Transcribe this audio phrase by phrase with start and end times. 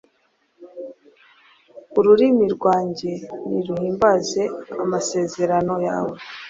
[1.97, 3.11] ururimi rwanjye
[3.47, 4.43] niruhimbaze
[4.83, 6.15] amasezerano yawe